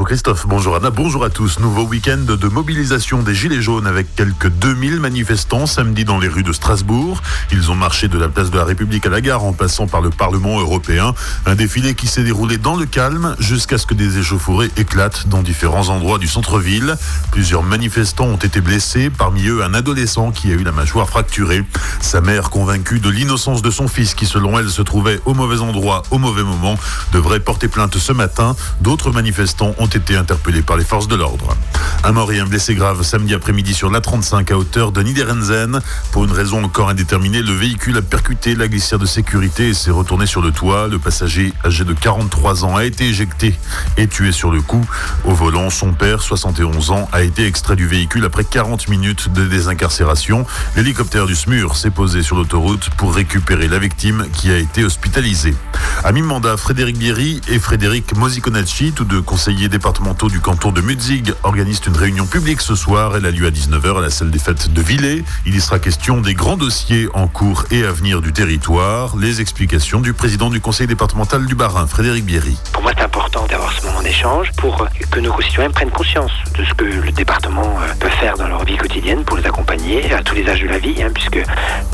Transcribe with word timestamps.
Bonjour 0.00 0.08
Christophe, 0.08 0.46
bonjour 0.46 0.76
Anna, 0.76 0.88
bonjour 0.88 1.24
à 1.24 1.28
tous. 1.28 1.58
Nouveau 1.58 1.82
week-end 1.82 2.16
de 2.16 2.48
mobilisation 2.48 3.22
des 3.22 3.34
Gilets 3.34 3.60
jaunes 3.60 3.86
avec 3.86 4.14
quelques 4.14 4.48
2000 4.48 4.98
manifestants 4.98 5.66
samedi 5.66 6.06
dans 6.06 6.18
les 6.18 6.26
rues 6.26 6.42
de 6.42 6.54
Strasbourg. 6.54 7.20
Ils 7.52 7.70
ont 7.70 7.74
marché 7.74 8.08
de 8.08 8.16
la 8.16 8.30
place 8.30 8.50
de 8.50 8.56
la 8.56 8.64
République 8.64 9.04
à 9.04 9.10
la 9.10 9.20
gare 9.20 9.44
en 9.44 9.52
passant 9.52 9.86
par 9.86 10.00
le 10.00 10.08
Parlement 10.08 10.58
européen. 10.58 11.12
Un 11.44 11.54
défilé 11.54 11.94
qui 11.94 12.06
s'est 12.06 12.22
déroulé 12.22 12.56
dans 12.56 12.76
le 12.76 12.86
calme 12.86 13.36
jusqu'à 13.40 13.76
ce 13.76 13.84
que 13.84 13.92
des 13.92 14.16
échauffourées 14.16 14.70
éclatent 14.78 15.28
dans 15.28 15.42
différents 15.42 15.90
endroits 15.90 16.16
du 16.16 16.28
centre-ville. 16.28 16.96
Plusieurs 17.30 17.62
manifestants 17.62 18.24
ont 18.24 18.36
été 18.36 18.62
blessés, 18.62 19.10
parmi 19.10 19.48
eux 19.48 19.62
un 19.62 19.74
adolescent 19.74 20.30
qui 20.30 20.50
a 20.50 20.54
eu 20.54 20.62
la 20.62 20.72
mâchoire 20.72 21.10
fracturée. 21.10 21.62
Sa 22.00 22.22
mère, 22.22 22.48
convaincue 22.48 23.00
de 23.00 23.10
l'innocence 23.10 23.60
de 23.60 23.70
son 23.70 23.86
fils 23.86 24.14
qui 24.14 24.24
selon 24.24 24.58
elle 24.58 24.70
se 24.70 24.80
trouvait 24.80 25.20
au 25.26 25.34
mauvais 25.34 25.60
endroit 25.60 26.04
au 26.10 26.16
mauvais 26.16 26.42
moment, 26.42 26.78
devrait 27.12 27.40
porter 27.40 27.68
plainte 27.68 27.98
ce 27.98 28.14
matin. 28.14 28.56
D'autres 28.80 29.10
manifestants 29.10 29.74
ont 29.78 29.89
été 29.96 30.16
interpellés 30.16 30.62
par 30.62 30.76
les 30.76 30.84
forces 30.84 31.08
de 31.08 31.16
l'ordre. 31.16 31.56
Un 32.02 32.12
mort 32.12 32.32
et 32.32 32.40
un 32.40 32.46
blessé 32.46 32.74
grave 32.74 33.02
samedi 33.02 33.34
après-midi 33.34 33.74
sur 33.74 33.90
l'A35 33.90 34.52
à 34.52 34.56
hauteur 34.56 34.90
de 34.92 35.02
Niederenzen. 35.02 35.80
Pour 36.12 36.24
une 36.24 36.32
raison 36.32 36.64
encore 36.64 36.88
indéterminée, 36.88 37.42
le 37.42 37.52
véhicule 37.52 37.98
a 37.98 38.02
percuté 38.02 38.54
la 38.54 38.68
glissière 38.68 38.98
de 38.98 39.06
sécurité 39.06 39.68
et 39.68 39.74
s'est 39.74 39.90
retourné 39.90 40.26
sur 40.26 40.40
le 40.40 40.50
toit. 40.50 40.88
Le 40.88 40.98
passager 40.98 41.52
âgé 41.64 41.84
de 41.84 41.92
43 41.92 42.64
ans 42.64 42.76
a 42.76 42.84
été 42.84 43.04
éjecté 43.08 43.58
et 43.96 44.06
tué 44.06 44.32
sur 44.32 44.50
le 44.50 44.62
coup. 44.62 44.86
Au 45.24 45.34
volant, 45.34 45.68
son 45.68 45.92
père, 45.92 46.22
71 46.22 46.90
ans, 46.90 47.08
a 47.12 47.22
été 47.22 47.46
extrait 47.46 47.76
du 47.76 47.86
véhicule 47.86 48.24
après 48.24 48.44
40 48.44 48.88
minutes 48.88 49.30
de 49.32 49.44
désincarcération. 49.44 50.46
L'hélicoptère 50.76 51.26
du 51.26 51.34
SMUR 51.34 51.76
s'est 51.76 51.90
posé 51.90 52.22
sur 52.22 52.36
l'autoroute 52.36 52.88
pour 52.96 53.14
récupérer 53.14 53.68
la 53.68 53.78
victime 53.78 54.26
qui 54.32 54.50
a 54.50 54.56
été 54.56 54.84
hospitalisée. 54.84 55.54
À 56.02 56.12
mi-mandat, 56.12 56.56
Frédéric 56.56 56.96
Bierry 56.96 57.42
et 57.48 57.58
Frédéric 57.58 58.16
Mosiconacci, 58.16 58.92
tous 58.92 59.04
deux 59.04 59.20
conseillers 59.20 59.68
départementaux 59.68 59.79
du 60.28 60.40
canton 60.40 60.72
de 60.72 60.82
Mutzig, 60.82 61.32
organisent 61.42 61.80
une 61.86 61.96
réunion 61.96 62.26
publique 62.26 62.60
ce 62.60 62.74
soir. 62.74 63.16
Elle 63.16 63.24
a 63.24 63.30
lieu 63.30 63.46
à 63.46 63.50
19h 63.50 63.98
à 63.98 64.00
la 64.00 64.10
salle 64.10 64.30
des 64.30 64.38
fêtes 64.38 64.72
de 64.72 64.82
Villers. 64.82 65.24
Il 65.46 65.54
y 65.54 65.60
sera 65.60 65.78
question 65.78 66.20
des 66.20 66.34
grands 66.34 66.58
dossiers 66.58 67.08
en 67.14 67.26
cours 67.28 67.64
et 67.70 67.84
à 67.84 67.92
venir 67.92 68.20
du 68.20 68.32
territoire. 68.32 69.16
Les 69.16 69.40
explications 69.40 70.00
du 70.00 70.12
président 70.12 70.50
du 70.50 70.60
conseil 70.60 70.86
départemental 70.86 71.46
du 71.46 71.54
Bas-Rhin, 71.54 71.86
Frédéric 71.86 72.26
Bierry. 72.26 72.58
Pour 72.72 72.82
moi, 72.82 72.92
c'est 72.94 73.04
important 73.04 73.46
d'avoir 73.46 73.72
ce 73.72 73.86
moment 73.86 74.02
d'échange 74.02 74.52
pour 74.58 74.86
que 75.10 75.20
nos 75.20 75.32
concitoyens 75.32 75.70
prennent 75.70 75.90
conscience 75.90 76.32
de 76.58 76.64
ce 76.64 76.74
que 76.74 76.84
le 76.84 77.12
département 77.12 77.78
euh, 77.80 77.94
peut 77.98 78.10
faire 78.20 78.36
dans 78.36 78.48
leur 78.48 78.64
vie 78.64 78.76
quotidienne 78.76 79.24
pour 79.24 79.38
les 79.38 79.46
accompagner 79.46 80.12
à 80.12 80.22
tous 80.22 80.34
les 80.34 80.46
âges 80.48 80.62
de 80.62 80.68
la 80.68 80.78
vie, 80.78 81.02
hein, 81.02 81.10
puisque 81.14 81.40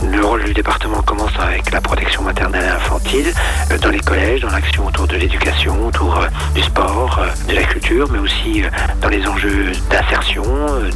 le 0.02 0.25
rôle 0.36 0.44
du 0.44 0.52
département 0.52 1.00
commence 1.02 1.32
avec 1.38 1.70
la 1.70 1.80
protection 1.80 2.20
maternelle 2.22 2.64
et 2.64 2.68
infantile, 2.68 3.32
euh, 3.70 3.78
dans 3.78 3.88
les 3.88 4.00
collèges, 4.00 4.42
dans 4.42 4.50
l'action 4.50 4.86
autour 4.86 5.06
de 5.06 5.16
l'éducation, 5.16 5.86
autour 5.86 6.18
euh, 6.18 6.26
du 6.54 6.62
sport, 6.62 7.24
de 7.48 7.54
la 7.54 7.62
culture, 7.62 8.06
mais 8.10 8.18
aussi 8.18 8.62
dans 9.00 9.08
les 9.08 9.26
enjeux 9.26 9.72
d'insertion, 9.90 10.42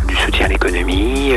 du 0.06 0.16
soutien 0.16 0.46
à 0.46 0.48
l'économie, 0.48 1.32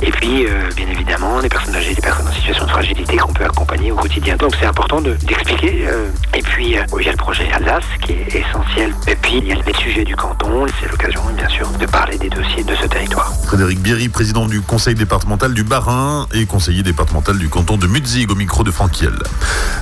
et 0.00 0.10
puis 0.10 0.46
bien 0.76 0.86
évidemment 0.88 1.40
les 1.40 1.48
personnes 1.48 1.74
âgées, 1.74 1.94
les 1.94 2.02
personnes 2.02 2.28
en 2.28 2.32
situation 2.32 2.64
de 2.66 2.70
fragilité 2.70 3.16
qu'on 3.16 3.32
peut 3.32 3.44
accompagner 3.44 3.92
au 3.92 3.96
quotidien. 3.96 4.36
Donc 4.36 4.54
c'est 4.58 4.66
important 4.66 5.00
d'expliquer. 5.00 5.86
et 6.34 6.42
puis 6.42 6.76
il 6.98 7.04
y 7.04 7.08
a 7.08 7.10
le 7.10 7.16
projet 7.16 7.50
Alsace 7.52 7.84
qui 8.02 8.12
est 8.12 8.34
essentiel. 8.34 8.92
Et 9.06 9.16
puis 9.16 9.38
il 9.38 9.46
y 9.46 9.52
a 9.52 9.56
les 9.56 9.74
sujets 9.74 10.04
du 10.04 10.16
canton. 10.16 10.66
C'est 10.80 10.90
l'occasion 10.90 11.22
bien 11.36 11.48
sûr 11.48 11.68
de 11.68 11.86
parler 11.86 12.18
des 12.18 12.30
dossiers 12.30 12.64
de 12.64 12.74
ce 12.74 12.86
territoire. 12.86 13.32
Frédéric 13.44 13.80
Bierry, 13.80 14.08
président 14.08 14.46
du 14.46 14.60
conseil 14.60 14.94
départemental 14.94 15.54
du 15.54 15.64
Bas-Rhin 15.64 16.26
et 16.32 16.46
conseiller 16.46 16.82
départemental 16.82 17.38
du 17.38 17.41
canton 17.48 17.76
de 17.76 17.86
Mutzig 17.86 18.30
au 18.30 18.34
micro 18.34 18.64
de 18.64 18.70
Franquiel. 18.70 19.14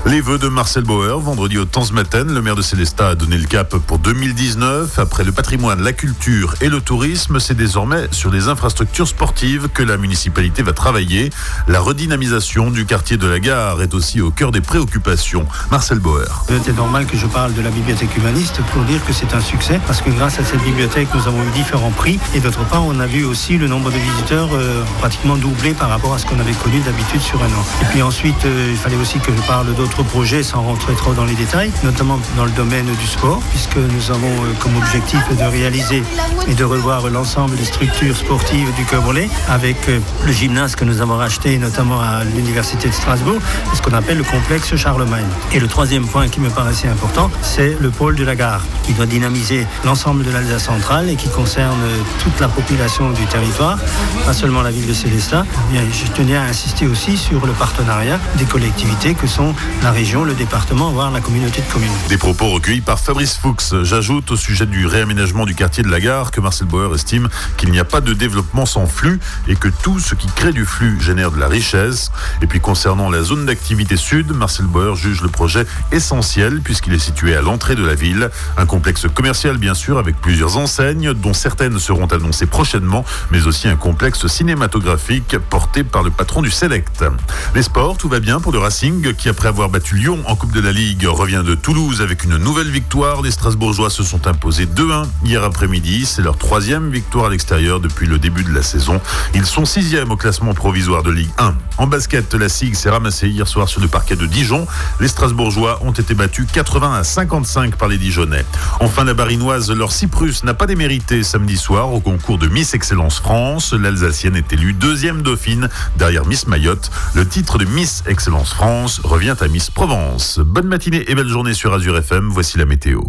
Les 0.07 0.21
vœux 0.21 0.39
de 0.39 0.49
Marcel 0.49 0.85
Bauer, 0.85 1.19
vendredi 1.21 1.59
au 1.59 1.67
Matin, 1.93 2.25
le 2.25 2.41
maire 2.43 2.57
de 2.57 2.63
Célestat 2.63 3.09
a 3.09 3.15
donné 3.15 3.37
le 3.37 3.47
cap 3.47 3.77
pour 3.77 3.99
2019. 3.99 4.99
Après 4.99 5.25
le 5.25 5.33
patrimoine, 5.33 5.83
la 5.83 5.93
culture 5.93 6.55
et 6.61 6.69
le 6.69 6.81
tourisme, 6.81 7.41
c'est 7.41 7.57
désormais 7.57 8.09
sur 8.11 8.31
les 8.31 8.49
infrastructures 8.49 9.09
sportives 9.09 9.69
que 9.73 9.83
la 9.83 9.97
municipalité 9.97 10.63
va 10.63 10.73
travailler. 10.73 11.31
La 11.69 11.81
redynamisation 11.81 12.71
du 12.71 12.87
quartier 12.87 13.17
de 13.17 13.27
la 13.27 13.41
gare 13.41 13.83
est 13.83 13.95
aussi 13.95 14.21
au 14.21 14.31
cœur 14.31 14.53
des 14.53 14.61
préoccupations. 14.61 15.47
Marcel 15.71 15.99
Bauer. 15.99 16.45
C'est 16.49 16.77
normal 16.77 17.07
que 17.07 17.17
je 17.17 17.27
parle 17.27 17.55
de 17.55 17.63
la 17.63 17.71
bibliothèque 17.71 18.17
humaniste 18.17 18.61
pour 18.73 18.83
dire 18.85 19.05
que 19.05 19.13
c'est 19.13 19.35
un 19.35 19.41
succès 19.41 19.81
parce 19.87 20.01
que 20.01 20.11
grâce 20.11 20.39
à 20.39 20.45
cette 20.45 20.63
bibliothèque, 20.63 21.09
nous 21.15 21.27
avons 21.27 21.43
eu 21.43 21.51
différents 21.55 21.91
prix 21.91 22.19
et 22.35 22.41
d'autre 22.41 22.65
part, 22.65 22.85
on 22.85 23.01
a 23.01 23.07
vu 23.07 23.25
aussi 23.25 23.59
le 23.59 23.69
nombre 23.69 23.91
de 23.91 23.99
visiteurs 23.99 24.49
euh, 24.53 24.83
pratiquement 24.99 25.37
doublé 25.37 25.73
par 25.73 25.89
rapport 25.89 26.15
à 26.15 26.19
ce 26.19 26.27
qu'on 26.27 26.39
avait 26.39 26.53
connu 26.53 26.81
d'habitude 26.81 27.21
sur 27.21 27.43
un 27.43 27.50
Et 27.83 27.85
puis 27.87 28.03
ensuite, 28.03 28.45
euh, 28.45 28.69
il 28.71 28.77
fallait 28.77 28.97
aussi 28.97 29.19
que 29.19 29.33
je 29.37 29.43
parle 29.43 29.75
d'autres 29.75 30.03
projets 30.03 30.43
sans 30.43 30.63
rentrer 30.63 30.95
trop 30.95 31.13
dans 31.15 31.25
les 31.25 31.35
détails, 31.35 31.73
notamment 31.83 32.19
dans 32.37 32.45
le 32.45 32.51
domaine 32.53 32.87
du 32.87 33.07
sport, 33.07 33.41
puisque 33.51 33.77
nous 33.77 34.11
avons 34.11 34.29
euh, 34.29 34.53
comme 34.61 34.77
objectif 34.77 35.21
de 35.37 35.45
réaliser 35.45 36.03
et 36.49 36.55
de 36.55 36.65
revoir 36.65 37.09
l'ensemble 37.09 37.57
des 37.57 37.65
structures 37.65 38.17
sportives 38.17 38.73
du 38.77 38.85
Cœur 38.85 39.01
avec 39.49 39.77
le 39.89 40.33
gymnase 40.33 40.77
que 40.77 40.85
nous 40.85 41.01
avons 41.01 41.17
racheté 41.17 41.57
notamment 41.57 42.01
à 42.01 42.23
l'Université 42.23 42.89
de 42.89 42.93
Strasbourg, 42.93 43.41
ce 43.75 43.81
qu'on 43.81 43.95
appelle 43.95 44.19
le 44.19 44.25
complexe 44.25 44.77
Charlemagne. 44.77 45.25
Et 45.53 45.59
le 45.59 45.67
troisième 45.67 46.07
point 46.07 46.29
qui 46.29 46.39
me 46.39 46.51
paraissait 46.51 46.89
important, 46.89 47.31
c'est 47.41 47.77
le 47.81 47.91
pôle 47.91 48.15
de 48.15 48.25
la 48.25 48.37
gare, 48.37 48.63
qui 48.85 48.93
doit 48.93 49.07
dynamiser 49.07 49.67
l'ensemble 49.85 50.23
de 50.23 50.31
l'Alsace 50.31 50.65
centrale 50.65 51.09
et 51.09 51.17
qui 51.17 51.29
concerne 51.29 51.81
toute 52.23 52.39
la 52.41 52.49
population 52.49 53.11
du 53.11 53.25
territoire, 53.27 53.79
pas 54.27 54.35
seulement 54.35 54.63
la 54.63 54.71
ville 54.71 54.87
de 54.87 54.93
Célestat. 54.93 55.47
je 55.73 56.13
tenais 56.13 56.37
à 56.37 56.43
insister 56.43 56.87
aussi 56.87 57.17
le 57.47 57.53
partenariat 57.53 58.19
des 58.37 58.45
collectivités 58.45 59.15
que 59.15 59.27
sont 59.27 59.55
la 59.83 59.91
région, 59.91 60.25
le 60.25 60.35
département, 60.35 60.91
voire 60.91 61.11
la 61.11 61.21
communauté 61.21 61.63
de 61.63 61.73
communes. 61.73 61.91
Des 62.09 62.19
propos 62.19 62.49
recueillis 62.49 62.81
par 62.81 62.99
Fabrice 62.99 63.37
Fuchs. 63.37 63.83
J'ajoute 63.83 64.31
au 64.31 64.37
sujet 64.37 64.67
du 64.67 64.87
réaménagement 64.87 65.47
du 65.47 65.55
quartier 65.55 65.83
de 65.83 65.89
la 65.89 66.01
gare 66.01 66.31
que 66.31 66.41
Marcel 66.41 66.67
Bauer 66.67 66.95
estime 66.95 67.29
qu'il 67.57 67.71
n'y 67.71 67.79
a 67.79 67.85
pas 67.85 68.01
de 68.01 68.13
développement 68.13 68.67
sans 68.67 68.87
flux 68.87 69.21
et 69.49 69.57
que 69.57 69.69
tout 69.69 69.99
ce 69.99 70.15
qui 70.15 70.27
crée 70.29 70.53
du 70.53 70.65
flux 70.65 71.01
génère 71.01 71.31
de 71.31 71.39
la 71.39 71.49
richesse. 71.49 72.11
Et 72.43 72.47
puis 72.47 72.61
concernant 72.61 73.11
la 73.11 73.23
zone 73.23 73.47
d'activité 73.47 73.97
sud, 73.97 74.33
Marcel 74.33 74.67
Bauer 74.67 74.97
juge 74.97 75.23
le 75.23 75.29
projet 75.29 75.67
essentiel 75.93 76.61
puisqu'il 76.61 76.93
est 76.93 76.99
situé 76.99 77.37
à 77.37 77.43
l'entrée 77.43 77.75
de 77.75 77.85
la 77.85 77.95
ville. 77.95 78.31
Un 78.57 78.67
complexe 78.67 79.07
commercial 79.15 79.57
bien 79.57 79.75
sûr 79.75 79.99
avec 79.99 80.21
plusieurs 80.21 80.57
enseignes 80.57 81.13
dont 81.15 81.35
certaines 81.35 81.79
seront 81.79 82.07
annoncées 82.07 82.47
prochainement, 82.47 83.05
mais 83.31 83.47
aussi 83.47 83.69
un 83.69 83.77
complexe 83.77 84.27
cinématographique 84.27 85.37
porté 85.51 85.85
par 85.85 86.03
le 86.03 86.11
patron 86.11 86.43
du 86.43 86.51
Select. 86.51 87.05
Les 87.55 87.63
sports, 87.63 87.97
tout 87.97 88.09
va 88.09 88.21
bien 88.21 88.41
pour 88.41 88.53
le 88.53 88.59
Racing 88.59 89.15
qui, 89.15 89.29
après 89.29 89.49
avoir 89.49 89.69
battu 89.69 89.97
Lyon 89.97 90.19
en 90.27 90.37
Coupe 90.37 90.53
de 90.53 90.61
la 90.61 90.73
Ligue, 90.73 91.07
revient 91.07 91.43
de 91.45 91.55
Toulouse 91.55 92.01
avec 92.01 92.25
une 92.25 92.37
nouvelle 92.37 92.71
victoire. 92.71 93.23
Les 93.23 93.31
Strasbourgeois 93.31 93.91
se 93.91 94.03
sont 94.03 94.27
imposés 94.27 94.67
2-1 94.67 95.07
hier 95.25 95.43
après-midi. 95.45 96.07
C'est 96.07 96.23
leur 96.23 96.39
troisième 96.39 96.91
victoire 96.91 97.27
à 97.27 97.31
l'extérieur 97.31 97.81
depuis 97.81 98.07
le 98.07 98.19
début 98.19 98.45
de 98.45 98.53
la 98.53 98.63
saison. 98.63 99.01
Ils 99.35 99.47
sont 99.47 99.65
sixième 99.65 100.11
au 100.11 100.17
classement 100.17 100.55
provisoire 100.55 101.03
de 101.03 101.11
Ligue 101.11 101.31
1. 101.39 101.55
En 101.79 101.87
basket, 101.87 102.35
la 102.35 102.49
SIG 102.49 102.75
s'est 102.75 102.91
ramassée 102.91 103.29
hier 103.29 103.49
soir 103.49 103.69
sur 103.69 103.81
le 103.81 103.89
parquet 103.89 104.17
de 104.17 104.27
Dijon. 104.27 104.67
Les 105.01 105.09
Strasbourgeois 105.09 105.81
ont 105.83 105.93
été 105.93 106.15
battus 106.15 106.47
80 106.53 106.95
à 106.95 107.05
55 107.05 107.77
par 107.77 107.89
les 107.89 107.99
Dijonnais. 107.99 108.45
Enfin, 108.81 109.05
la 109.05 109.15
Barinoise, 109.15 109.71
leur 109.71 109.93
Cyprus 109.93 110.45
n'a 110.45 110.55
pas 110.55 110.67
démérité 110.67 111.23
samedi 111.23 111.57
soir 111.57 111.93
au 111.93 112.01
concours 112.01 112.39
de 112.39 112.49
Miss 112.49 112.75
Excellence 112.75 113.19
France. 113.19 113.73
L'Alsacienne 113.73 114.37
est 114.37 114.53
élue 114.53 114.73
deuxième 114.73 115.23
dauphine 115.23 115.69
derrière 115.97 116.27
Miss 116.27 116.47
Mayotte. 116.47 116.91
Le 117.13 117.27
titre 117.27 117.59
de 117.59 117.65
Miss 117.65 118.05
Excellence 118.07 118.53
France 118.53 119.01
revient 119.03 119.35
à 119.41 119.49
Miss 119.49 119.69
Provence. 119.69 120.39
Bonne 120.39 120.69
matinée 120.69 121.05
et 121.09 121.15
belle 121.17 121.27
journée 121.27 121.55
sur 121.55 121.75
Azure 121.75 121.97
FM. 121.97 122.29
Voici 122.31 122.57
la 122.57 122.67
météo. 122.67 123.01